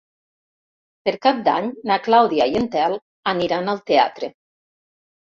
Per 1.07 1.11
Cap 1.25 1.41
d'Any 1.47 1.67
na 1.91 1.97
Clàudia 2.07 2.47
i 2.53 2.57
en 2.61 2.65
Telm 2.77 2.97
aniran 3.33 3.69
al 3.75 3.83
teatre. 3.91 4.31